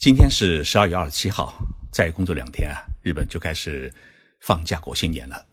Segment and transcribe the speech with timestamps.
[0.00, 3.92] 今天是十二月二十七号，再工作两天啊，日本就开始
[4.40, 5.46] 放假过新年了。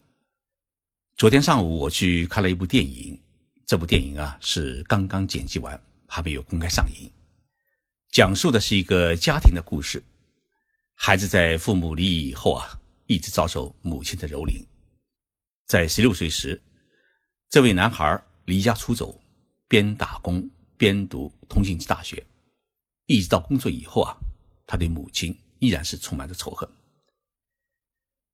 [1.18, 3.22] 昨天上午我去看了一部电影，
[3.66, 7.12] 这部电影啊是刚刚剪辑完，还没有公开上映。
[8.10, 10.02] 讲述的是一个家庭的故事，
[10.94, 14.66] 孩子在父母离异以后啊，一直遭受母亲的蹂躏。
[15.66, 16.62] 在十六岁时，
[17.50, 19.20] 这位男孩离家出走，
[19.68, 22.26] 边打工边读通信制大学，
[23.08, 24.18] 一直到工作以后啊。
[24.68, 26.70] 他对母亲依然是充满着仇恨，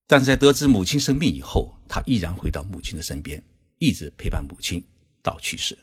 [0.07, 3.41] 但是在得知母亲生病以后，他依然回到母亲的身边，
[3.77, 4.83] 一直陪伴母亲
[5.21, 5.77] 到去世。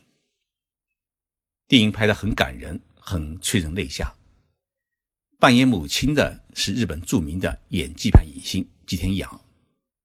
[1.67, 4.13] 电影拍得很感人，很催人泪下。
[5.39, 9.41] 扮演母亲的是日本著名的演技派影星吉田洋，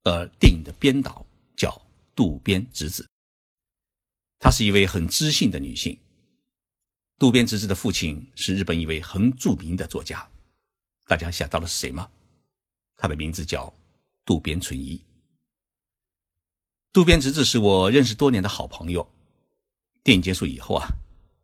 [0.03, 1.23] 而电影的编导
[1.55, 1.79] 叫
[2.15, 3.07] 渡边直子，
[4.39, 5.99] 她是一位很知性的女性。
[7.19, 10.27] 渡边直子的父亲是日本一位很著名的作家。
[11.07, 12.09] 大家想到了是谁吗？
[12.97, 13.73] 他的名字叫
[14.25, 15.01] 渡边淳一。
[16.91, 19.07] 渡边直子是我认识多年的好朋友。
[20.03, 20.87] 电影结束以后啊，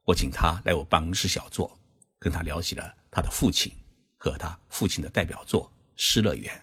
[0.03, 1.79] 我请他来我办公室小坐，
[2.19, 3.71] 跟他聊起了他的父亲
[4.17, 6.53] 和他父亲的代表作《失乐园》。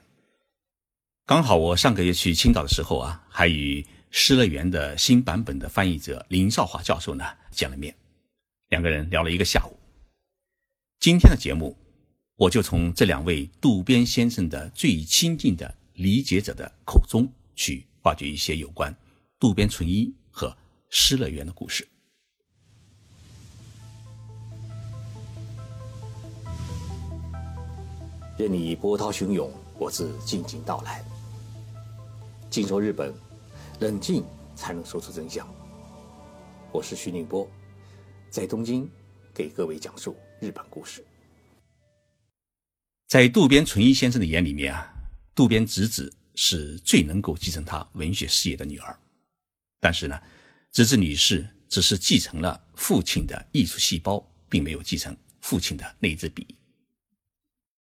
[1.24, 7.96] 刚好我上个月去青岛的时候啊，还与《失乐园》的新版本的翻译者林少华教授呢见了面，
[8.68, 9.78] 两个人聊了一个下午。
[10.98, 11.79] 今天的节目。
[12.40, 18.90] 我就从这两位渡边先生的最亲近的理解者的口中去挖掘一些有关
[19.38, 20.56] 渡边淳一和
[20.88, 21.86] 失乐园的故事。
[28.38, 31.04] 任你波涛汹涌，我自静静到来。
[32.48, 33.12] 静说日本，
[33.80, 34.24] 冷静
[34.56, 35.46] 才能说出真相。
[36.72, 37.46] 我是徐宁波，
[38.30, 38.90] 在东京
[39.34, 41.04] 给各位讲述日本故事。
[43.10, 44.88] 在渡边淳一先生的眼里面啊，
[45.34, 48.96] 渡边直子是最能够继承他文学事业的女儿。
[49.80, 50.16] 但是呢，
[50.70, 56.46] 直子女士只是继承了父亲的艺术细胞，并没有继承父亲的那支笔。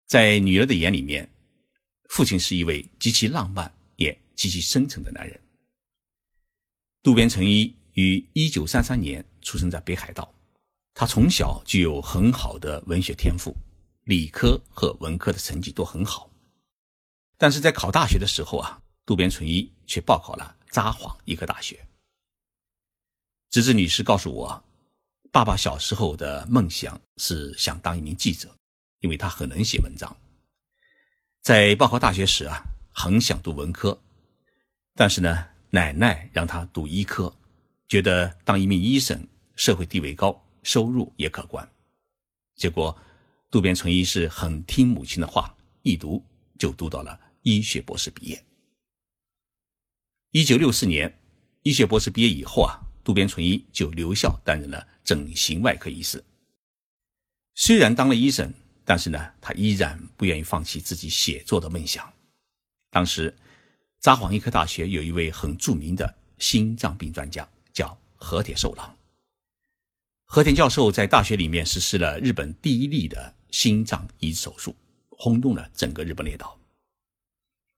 [0.07, 1.29] 在女儿的眼里面，
[2.09, 5.39] 父亲是一位极其浪漫也极其深沉的男人。
[7.03, 10.33] 渡边淳一于一九三三年出生在北海道，
[10.95, 13.55] 他从小就有很好的文学天赋。
[14.05, 16.29] 理科和文科的成绩都很好，
[17.37, 21.87] 但是在考大学的时候啊，渡边淳一却报考了札幌医科大学。
[23.49, 24.63] 直子女士告诉我，
[25.31, 28.53] 爸爸小时候的梦想是想当一名记者，
[28.99, 30.13] 因为他很能写文章。
[31.41, 33.97] 在报考大学时啊，很想读文科，
[34.95, 37.33] 但是呢，奶奶让他读医科，
[37.87, 39.25] 觉得当一名医生
[39.55, 41.71] 社会地位高，收入也可观，
[42.55, 42.93] 结果。
[43.53, 46.25] 渡边淳一是很听母亲的话，一读
[46.57, 48.43] 就读到了医学博士毕业。
[50.31, 51.21] 一九六四年，
[51.61, 56.23] 医学博士毕业以后啊，渡边淳一就留校担任了整形外科医师。
[57.53, 58.51] 虽然当了医生，
[58.83, 62.11] 但是呢，他依然不愿意放弃自己写作的梦想。
[62.89, 63.31] 当时，
[63.99, 68.97] 札幌医科大学有一位很著名的心脏病专家，叫和田寿郎。
[70.25, 73.35] 和田教授在大学里面实施了日本第一例的。
[73.53, 74.75] 心脏移植手术
[75.11, 76.59] 轰动了整个日本列岛。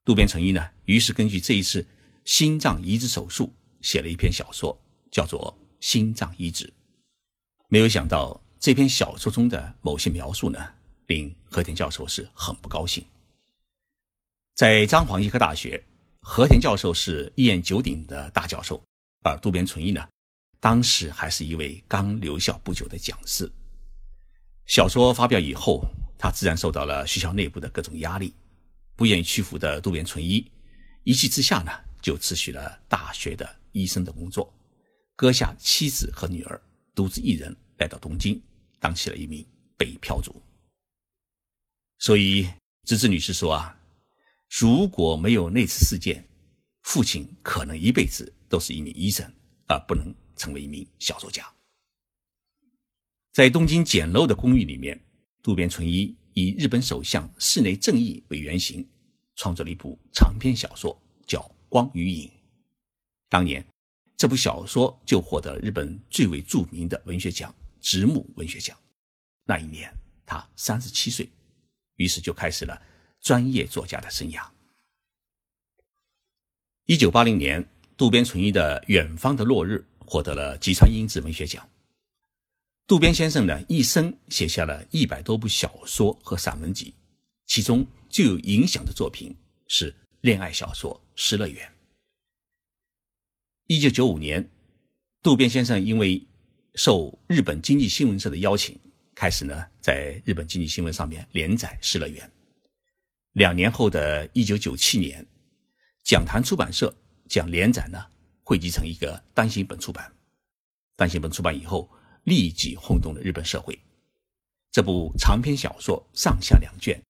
[0.06, 1.86] 渡边淳一呢，于是根据这一次
[2.24, 4.82] 心脏移植手术写了一篇小说，
[5.12, 5.54] 叫做
[5.86, 6.66] 《心脏移植》。
[7.68, 10.66] 没有想到这篇小说中的某些描述呢，
[11.08, 13.06] 令和田教授是很不高兴。
[14.56, 15.84] 在彰化医科大学，
[16.22, 18.82] 和田教授是一言九鼎的大教授，
[19.24, 20.08] 而渡边淳一呢，
[20.62, 23.52] 当时还是一位刚留校不久的讲师。
[24.68, 25.86] 小说发表以后，
[26.18, 28.34] 他自然受到了学校内部的各种压力。
[28.96, 30.50] 不愿意屈服的渡边淳一，
[31.04, 31.72] 一气之下呢，
[32.02, 34.54] 就辞去了大学的医生的工作，
[35.18, 36.62] 割下妻子和女儿，
[36.96, 38.42] 独自一人来到东京，
[38.80, 39.46] 当起了一名
[39.76, 40.42] 北漂族。
[42.00, 42.48] 所以，
[42.86, 43.78] 直子女士说啊，
[44.50, 46.26] 如果没有那次事件，
[46.84, 49.30] 父亲可能一辈子都是一名医生，
[49.68, 51.46] 而不能成为一名小说家。
[53.36, 54.98] 在东京简陋的公寓里面，
[55.44, 58.88] 渡边淳一以日本首相室内正义为原型，
[59.36, 60.98] 创作了一部长篇小说，
[61.28, 62.30] 叫《光与影》。
[63.28, 63.62] 当年，
[64.16, 68.78] 这部小说就获得日本最为著名的文学奖——直木文学奖。
[69.44, 69.94] 那一年，
[70.26, 71.30] 他三十七岁，
[71.98, 72.82] 于是就开始了
[73.20, 74.48] 专业作家的生涯。
[76.86, 77.68] 一九八零年，
[77.98, 81.70] 渡边淳一的《远方的落日》获得了吉川英治文学奖。
[82.88, 86.94] 渡边先生呢，一生写下了一百多部小说和散文集，
[87.48, 89.36] 其中最有影响的作品
[89.68, 89.92] 是
[90.22, 91.68] 恋爱小说《失乐园》。
[93.66, 94.48] 一九九五年，
[95.24, 96.24] 渡边先生因为
[96.76, 98.80] 受日本经济新闻社的邀请，
[99.16, 102.24] 开始呢在日本经济新闻上面连载《失乐园》。
[103.32, 105.26] 两年后的一九九七年，
[106.04, 106.96] 讲坛出版社
[107.28, 108.06] 将连载呢
[108.44, 110.14] 汇集成一个单行本出版。
[110.96, 111.90] 单行本出版以后。
[112.26, 113.80] 立即轰动了日本社会。
[114.72, 117.02] 这部长篇小说上下两卷，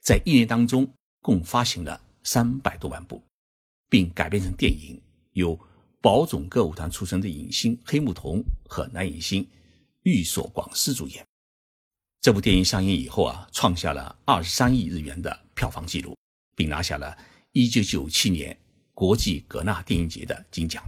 [0.00, 0.88] 在一年当中
[1.20, 3.20] 共发行了三百多万部，
[3.90, 5.00] 并改编成电影，
[5.32, 5.58] 由
[6.00, 9.44] 宝冢歌舞团出身的影星黑木瞳和男影星
[10.04, 11.26] 玉所广司主演。
[12.20, 16.16] 这部电影上映以后啊，创下了二十三亿日元的票房纪录，
[16.54, 17.16] 并拿下了
[17.52, 18.56] 一九九七年
[18.92, 20.84] 国际格纳电影节的金奖。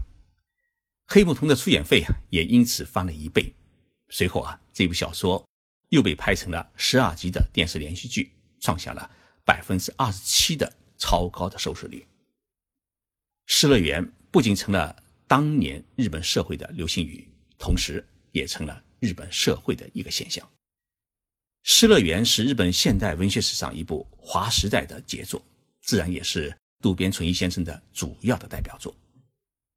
[1.06, 3.52] 黑木瞳的出演费啊，也因此翻了一倍。
[4.10, 5.42] 随后啊，这部小说
[5.88, 9.10] 又被拍成了十二集的电视连续剧，创下了
[9.44, 12.00] 百分之二十七的超高的收视率。
[13.46, 14.94] 《失乐园》不仅成了
[15.26, 17.28] 当年日本社会的流行语，
[17.58, 20.44] 同时也成了日本社会的一个现象。
[21.62, 25.42] 《失乐园》是日本现代文学史上一部划时代的杰作，
[25.82, 28.94] 自然也是渡边淳一先生的主要的代表作。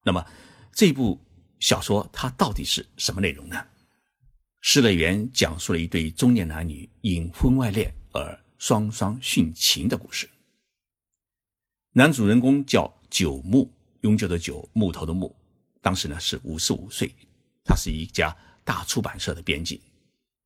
[0.03, 0.25] 那么，
[0.71, 1.19] 这部
[1.59, 3.55] 小说它到底是什么内容呢？
[4.65, 10.27] 《失乐园》讲述了一对中年男女因婚外恋而双双殉情的故事。
[11.91, 13.69] 男主人公叫九木，
[14.01, 15.35] 永久的久，木头的木。
[15.81, 17.13] 当时呢是五十五岁，
[17.65, 18.33] 他是一家
[18.63, 19.81] 大出版社的编辑。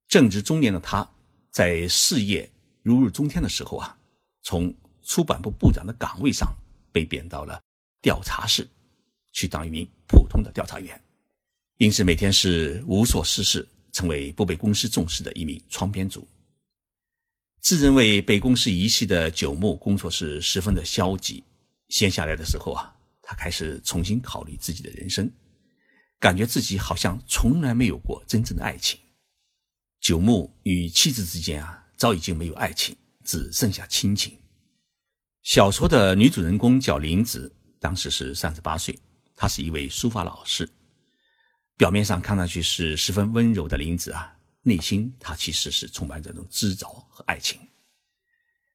[0.08, 1.08] 正值中年的他，
[1.52, 3.96] 在事业如日中天的时候啊，
[4.42, 4.74] 从
[5.04, 6.52] 出版部部长的岗位上
[6.92, 7.62] 被贬到了
[8.02, 8.68] 调查室，
[9.32, 11.00] 去当一名普通的调查员，
[11.78, 13.66] 因此每天是无所事事。
[13.98, 16.28] 成为不被公司重视的一名窗边族。
[17.62, 21.44] 自认为被公司遗弃的九木工作是十分的消极。
[21.90, 25.32] 闲下来的时候啊，他开始重新考虑自己的人生，
[26.20, 29.00] 感觉自己好像从来没有过真正的爱情。
[30.00, 34.38] 九木与妻子之间啊，早已经没有爱情，只剩下亲情。
[35.42, 38.96] 小说的女主人公叫林子，当时是三十八岁，
[39.36, 40.70] 她是一位书法老师。
[41.78, 47.60] 表面上看上去是十分温柔的林子啊，内心她其实是充满这种执着和爱情。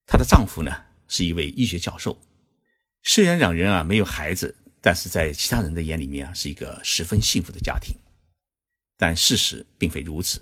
[0.06, 0.70] 她的丈夫呢
[1.08, 2.16] 是一位医学教授，
[3.02, 7.93] 虽然两人啊没有孩子，但是在其他人的眼里面啊是一个十分幸福的家庭。
[8.96, 10.40] 但事实并非如此，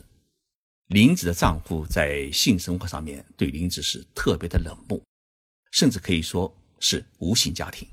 [0.89, 5.03] 林子的丈夫在性生活上面对林子是特别的冷漠，
[5.71, 7.89] 甚至可以说是无性家庭，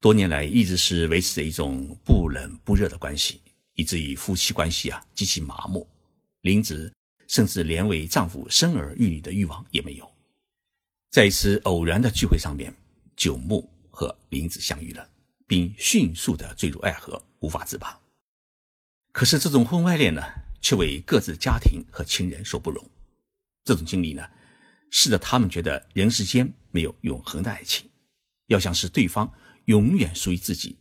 [0.00, 3.40] 多年来一直是维持着一种不冷不热的关系。
[3.78, 5.88] 以至于夫妻关系啊极其麻木，
[6.40, 6.92] 林子
[7.28, 10.12] 甚至连为丈夫生儿育女的欲望也没有。
[11.12, 12.74] 在一次偶然的聚会上面，
[13.16, 15.08] 九木和林子相遇了，
[15.46, 17.96] 并迅速的坠入爱河，无法自拔。
[19.12, 20.22] 可是这种婚外恋呢，
[20.60, 22.84] 却为各自家庭和亲人所不容。
[23.62, 24.28] 这种经历呢，
[24.90, 27.88] 使得他们觉得人世间没有永恒的爱情，
[28.46, 29.32] 要想使对方
[29.66, 30.76] 永远属于自己，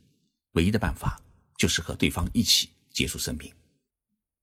[0.53, 1.21] 唯一的办法
[1.57, 2.71] 就是和对方一起。
[2.97, 3.53] 结束生命，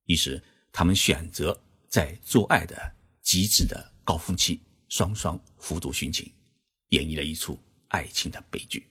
[0.05, 0.41] 于是
[0.71, 6.33] 他们选择在做爱的极致的高峰期，双双服毒殉情，
[6.91, 7.59] 演绎了一出
[7.89, 8.87] 爱情的悲剧。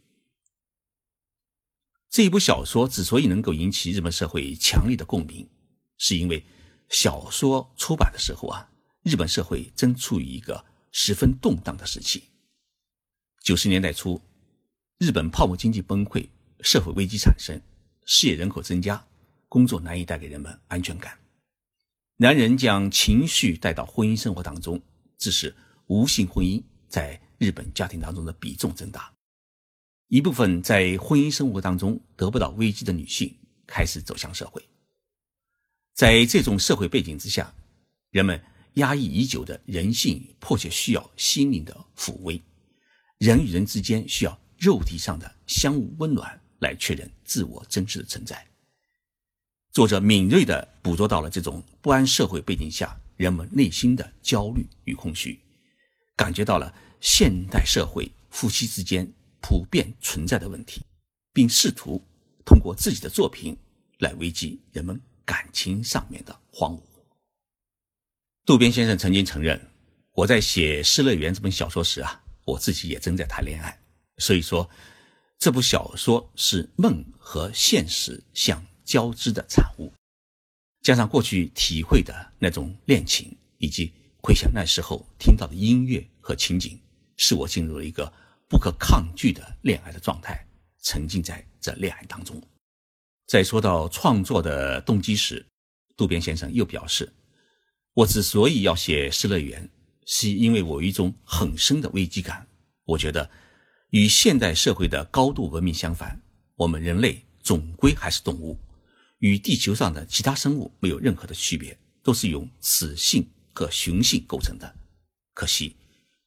[2.09, 5.49] 这一部小说之所以能够引起日本社会强烈的共鸣，
[5.97, 6.43] 是因为
[6.89, 8.69] 小说出版的时候啊，
[9.03, 12.21] 日本社会正处于一个十分动荡的时期。
[13.41, 14.21] 九十年代初，
[14.97, 16.27] 日本泡沫经济崩溃，
[16.59, 17.61] 社会危机产生，
[18.05, 19.07] 失业人口增加。
[19.53, 21.15] 工作难以带给人们安全感，
[22.17, 24.81] 男人将情绪带到婚姻生活当中，
[25.19, 25.55] 致使
[25.85, 29.13] 无性婚姻在日本家庭当中的比重增大。
[30.07, 33.31] 一部分在婚姻生活当中得不到危机的女性
[33.67, 34.67] 开始走向社会。
[35.93, 37.53] 在这种社会背景之下，
[38.09, 38.43] 人们
[38.73, 42.41] 压抑已久的人性迫切需要心灵的抚慰，
[43.19, 48.43] 人与人之间需要肉体上的相互温暖来确认自我真实的存在。
[49.73, 55.39] 作者敏锐地捕捉到了这种不安社会背景下人们内心的焦虑与空虚，
[56.15, 59.11] 感觉到了现代社会夫妻之间
[59.41, 60.83] 普遍存在的问题，
[61.33, 61.99] 并试图
[62.45, 63.57] 通过自己的作品
[63.97, 66.81] 来危及人们感情上面的荒芜。
[68.45, 69.59] 渡边先生曾经承认，
[70.11, 73.75] 我在写《失乐园》这本小说时啊，我自己也正在谈恋爱，
[74.19, 74.69] 所以说
[75.39, 78.63] 这部小说是梦和现实相。
[78.83, 79.93] 交织的产物，
[80.81, 86.79] 加上过去体会的那种恋情，以及回想那时候听到的音乐和情景，
[87.17, 88.11] 使我进入了一个
[88.47, 90.45] 不可抗拒的恋爱的状态，
[90.81, 92.41] 沉浸在这恋爱当中。
[93.27, 95.45] 在说到创作的动机时，
[95.95, 97.11] 渡边先生又表示
[97.95, 99.63] ：“我之所以要写《失乐园》，
[100.05, 102.45] 是因为我有一种很深的危机感。
[102.83, 103.29] 我觉得，
[103.91, 106.21] 与现代社会的高度文明相反，
[106.55, 108.59] 我们人类总归还是动物，
[109.23, 114.75] 与地球上的其他生物没有任何的区别，都是由雌性和雄性构成的。
[115.33, 115.77] 可惜，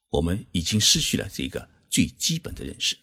[0.08, 2.96] 我们已经失去了这个最基本的认识。”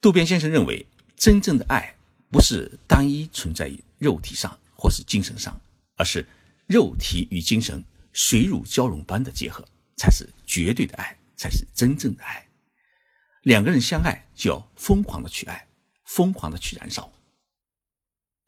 [0.00, 1.92] 渡边先生认为，真正的爱
[2.30, 5.60] 不是单一存在于肉体上或是精神上，
[5.96, 6.24] 而是
[6.68, 9.66] 肉体与精神水乳交融般的结合，
[9.96, 12.48] 才是绝对的爱，才是真正的爱。
[13.42, 15.66] 两个人相爱，就要疯狂的去爱，
[16.04, 17.12] 疯狂的去燃烧。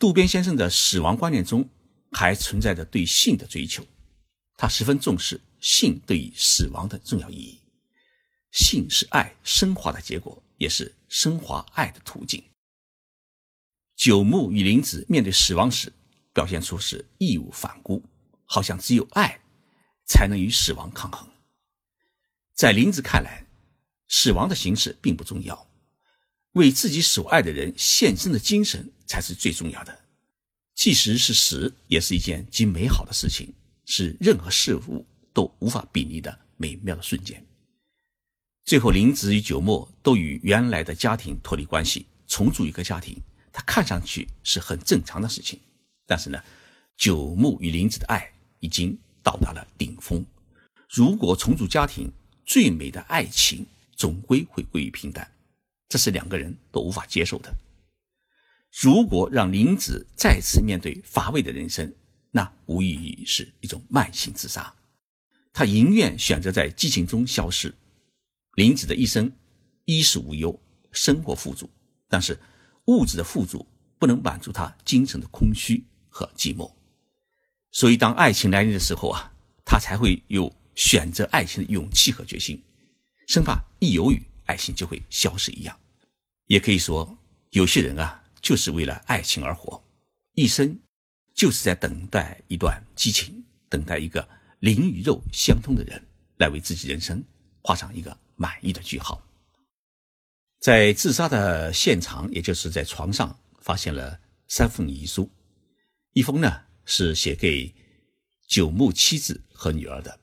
[0.00, 1.68] 渡边先生的死亡观念中
[2.10, 3.86] 还存在着对性的追求，
[4.56, 7.60] 他十分重视性对于死亡的重要意义。
[8.50, 12.42] 性是爱升华的结果，也是升华爱的途径。
[13.94, 15.92] 九木与林子面对死亡时，
[16.32, 18.02] 表现出是义无反顾，
[18.46, 19.38] 好像只有爱
[20.06, 21.28] 才能与死亡抗衡。
[22.54, 23.44] 在林子看来，
[24.08, 25.69] 死亡的形式并不重要，
[26.52, 29.98] 为自己所爱的人献身的精神才是最重要的。
[30.74, 33.52] 即使是死，也是一件极美好的事情，
[33.84, 37.44] 是任何事物都无法比拟的美妙的瞬间。
[38.64, 43.20] 最后，林子与九墨都与原来的家庭脱离关系，重组一个家庭。
[43.52, 45.58] 他看上去是很正常的事情，
[46.06, 46.40] 但是呢，
[46.96, 50.24] 九木与林子的爱已经到达了顶峰。
[50.88, 52.10] 如果重组家庭，
[52.46, 53.66] 最美的爱情
[53.96, 55.28] 总归会归于平淡，
[55.90, 57.52] 这是两个人都无法接受的。
[58.80, 61.92] 如果让林子再次面对乏味的人生，
[62.30, 64.72] 那无异于是一种慢性自杀。
[65.52, 67.74] 他宁愿选择在激情中消失。
[68.54, 69.32] 林子的一生
[69.84, 70.56] 衣食无忧，
[70.92, 71.68] 生活富足，
[72.08, 72.38] 但是
[72.84, 73.66] 物质的富足
[73.98, 76.72] 不能满足他精神的空虚和寂寞。
[77.72, 79.32] 所以，当爱情来临的时候啊，
[79.64, 82.62] 他才会有选择爱情的勇气和决心，
[83.26, 85.78] 生怕一犹豫，爱情就会消失一样。
[86.46, 87.16] 也可以说，
[87.50, 89.80] 有些人啊，就是为了爱情而活，
[90.34, 90.76] 一生
[91.34, 94.28] 就是在等待一段激情，等待一个
[94.58, 96.02] 灵与肉相通的人
[96.38, 97.22] 来为自己人生
[97.62, 98.16] 画上一个。
[98.40, 99.22] 满意的句号。
[100.60, 105.30] 在自杀的现场，也就是在床上，发现了三封遗书。
[106.14, 107.70] 一封呢是写给
[108.48, 110.18] 九木妻子和女儿的，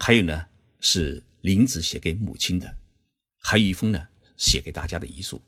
[0.00, 0.44] 还有呢
[0.80, 2.76] 是林子写给母亲的，
[3.50, 5.42] 还有一封呢写给大家的遗书。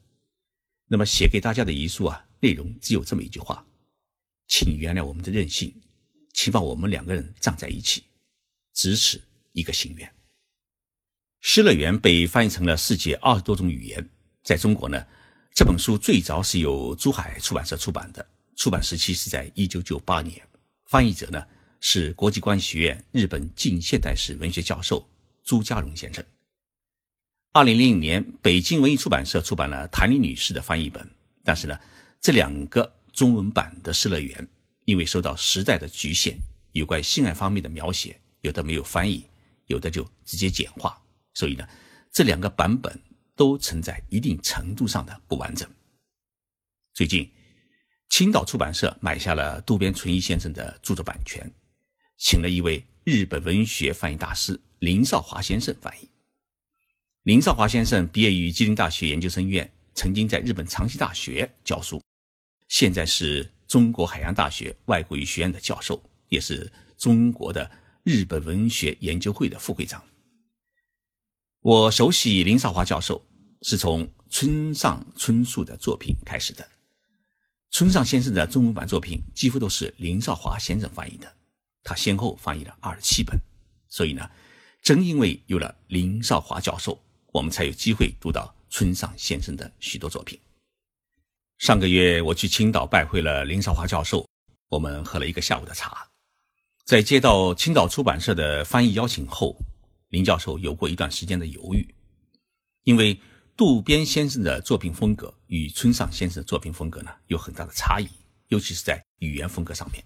[0.88, 3.64] 那么写给大家的遗书啊，内容只有这么一句话：
[4.48, 5.72] 请原谅我们的任性，
[6.32, 8.02] 请把我们两个人葬在一起，
[8.74, 10.08] 只此一个心愿。
[11.40, 14.10] 《失乐园》被翻译成了世界二十多种语言。
[14.42, 15.06] 在中国呢，
[15.54, 20.44] 这本书最早是由珠海出版社出版的，出版时期是在一九九八年。
[20.86, 21.46] 翻译者呢
[21.78, 25.08] 是国际关系学院日本近现代史文学教授
[25.44, 26.24] 朱家荣先生。
[27.54, 31.06] 二零零零年，北京文艺出版社出版了谭丽女士的翻译本，
[31.44, 31.78] 但是呢，
[32.18, 34.34] 这两个中文版的《失乐园》
[34.86, 36.38] 因为受到时代的局限，
[36.72, 39.26] 有关性爱方面的描写，有的没有翻译，
[39.66, 40.98] 有的就直接简化。
[41.34, 41.68] 所以呢，
[42.10, 42.98] 这两个版本
[43.36, 45.68] 都存在一定程度上的不完整。
[46.94, 47.30] 最近，
[48.08, 51.52] 青岛出版社买下了渡边淳一先生的著作版权，
[52.16, 56.08] 请了一位日本文学翻译大师林少华先生翻译。
[57.24, 62.02] 林少华先生毕业于吉林大学研究生院，曾经在日本长崎大学教书，
[62.66, 67.70] 现在是中国海洋大学外国语学院的教授，也是中国的
[68.02, 70.02] 日本文学研究会的副会长。
[71.60, 73.24] 我熟悉林少华教授
[73.60, 76.68] 是从村上春树的作品开始的。
[77.70, 81.32] 村上先生的中文版作品几乎都是林少华先生翻译的，
[81.84, 83.38] 他先后翻译了二十七本。
[83.88, 84.28] 所以呢，
[84.82, 87.00] 正因为有了林少华教授，
[87.32, 90.38] 我们才有机会读到村上先生的许多作品。
[91.58, 94.24] 上个月我去青岛拜会了林少华教授，
[94.68, 96.06] 我们喝了一个下午的茶。
[96.84, 99.56] 在接到青岛出版社的翻译邀请后。
[100.08, 101.94] 林教授有过一段时间的犹豫，
[102.82, 103.18] 因为
[103.56, 108.06] 渡边先生的作品风格与村上先生的作品风格呢有很大的差异，
[108.48, 110.04] 尤其是在语言风格上面。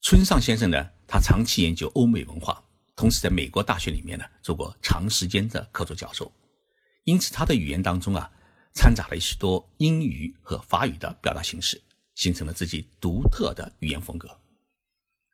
[0.00, 2.60] 村上先生呢，他长期研究欧美文化，
[2.96, 6.32] 同时在美国大学里面呢做过长时间的客座教授，
[7.04, 8.30] 因此他的语言当中啊
[8.74, 11.80] 掺杂了许多英语和法语的表达形式，
[12.14, 14.40] 形成了自己独特的语言风格。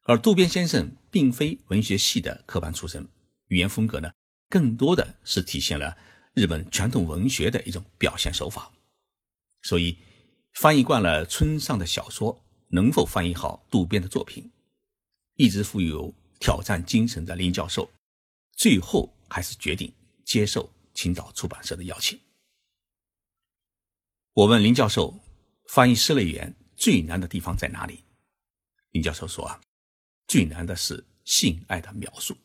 [0.05, 3.07] 而渡边先生并非文学系的科班出身，
[3.49, 4.11] 语言风格呢，
[4.49, 5.97] 更多的是体现了
[6.35, 8.73] 日本传统文学的一种表现手法。
[9.63, 9.97] 所以，
[10.55, 14.51] 翻译惯了村上的小说，能否翻译好渡边的作品，
[15.37, 17.89] 一直富有挑战精神的林教授，
[18.57, 19.93] 最后还是决定
[20.25, 20.69] 接受
[21.01, 22.21] 青岛出版社的邀请。
[24.35, 25.19] 我问林教授，
[25.67, 28.05] 翻译《失乐园》最难的地方在哪里？
[28.91, 29.59] 林教授说啊，
[30.29, 32.37] 最难的是性爱的描述。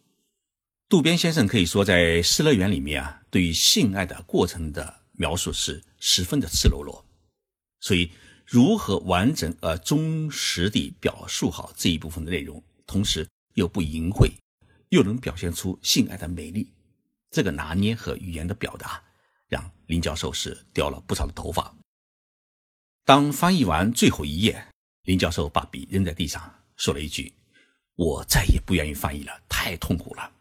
[0.88, 7.06] 渡边先生可以说在《失乐园》里面啊，对于性爱的过程的描述是十分的赤裸裸。
[7.82, 8.10] 所以，
[8.46, 14.32] 如何完整而忠实地表述好这一部分的内容，同时又不淫秽，
[14.92, 16.72] 又能表现出性爱的美丽，
[17.36, 19.04] 这个拿捏和语言的表达，
[19.50, 21.76] 让林教授是掉了不少的头发。
[23.04, 24.66] 当翻译完最后一页，
[25.02, 27.34] 林教授把笔扔在地上，说了一句
[27.96, 30.32] ：“我再也不愿意翻译了，太痛苦了。”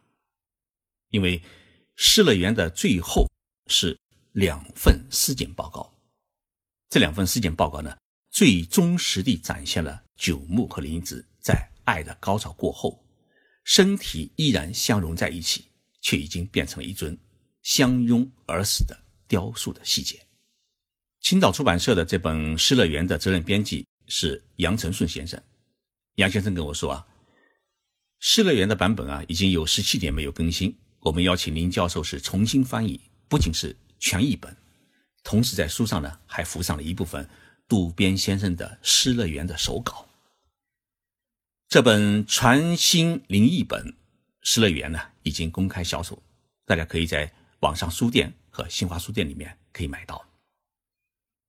[1.11, 1.41] 因为
[1.97, 3.27] 《失乐园》的最后
[3.67, 3.99] 是
[4.31, 5.93] 两份尸检报告，
[6.89, 7.99] 这两份尸检报告呢，
[8.31, 13.05] 最忠实地展现了九木和林子在爱的高潮过后，
[13.65, 15.73] 身体依然相融在一起，
[16.05, 17.19] 却已经变成了一尊
[17.63, 18.95] 相拥而死的
[19.27, 20.21] 雕塑的细节。
[21.23, 25.43] 青岛出版社的这本《失乐园》的责任编辑是杨承顺先生。
[26.17, 27.07] 杨先生跟我说啊，
[28.21, 34.55] 《失乐园》的版本啊已经有十七年没有更新，我们邀请林教授是重新翻译，不仅是全译本，
[35.23, 37.27] 同时在书上呢还附上了一部分
[37.67, 40.07] 渡边先生的《失乐园》的手稿。
[41.67, 43.83] 这本全新灵译本
[44.43, 46.17] 《失乐园》呢已经公开销售，
[46.65, 50.25] 大家可以在网上书店和新华书店里面可以买到。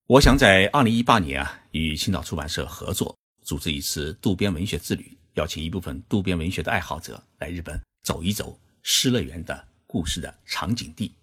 [0.07, 11.13] 我想在二零一八年啊，与青岛出版社合作，组织一次渡边文学之旅，邀请一部分渡边文学的爱好者来日本走一走失乐园的故事的场景地，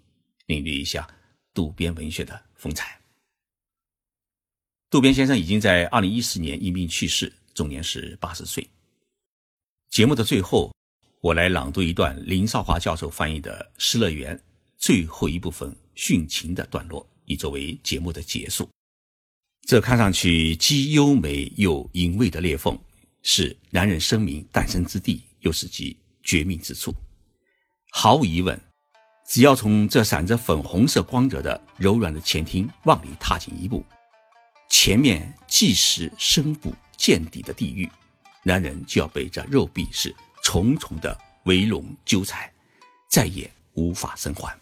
[0.47, 1.09] 领略一下
[1.55, 3.01] 渡边文学的风采。
[4.91, 8.69] 渡边先生已经在二零一四年因病去世，终年是八十岁。
[9.91, 10.75] 节目的最后，
[11.23, 14.37] 我来朗读一段林少华教授翻译的《失乐园》
[14.77, 17.09] 最后一部分殉情的段落。
[17.27, 18.69] 以作为节目的结束，
[19.65, 22.77] 这看上去既优美又隐晦的裂缝，
[23.23, 26.93] 是男人生命诞生之地，又是其绝命之处。
[27.93, 28.61] 毫无疑问，
[29.25, 33.87] 只要从这闪着粉红色光泽的柔软的前厅往里踏进一步，
[34.69, 37.89] 前面既是深不见底的地狱，
[38.43, 42.51] 男人就要被这肉壁是重重的围拢纠缠，
[43.09, 44.62] 再也无法生还。